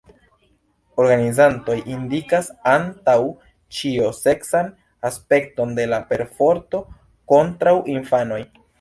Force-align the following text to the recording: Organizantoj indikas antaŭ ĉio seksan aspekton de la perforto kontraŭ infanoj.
Organizantoj 1.03 1.75
indikas 1.95 2.49
antaŭ 2.73 3.15
ĉio 3.81 4.09
seksan 4.23 4.73
aspekton 5.13 5.79
de 5.81 5.89
la 5.95 6.03
perforto 6.15 6.85
kontraŭ 7.35 7.81
infanoj. 7.99 8.47